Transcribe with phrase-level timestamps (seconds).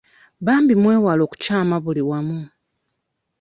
[0.45, 2.39] Bambi mwewale okukyama buli wamu.